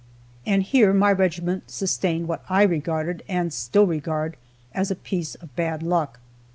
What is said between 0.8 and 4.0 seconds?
my regiment sustained what I regarded, and still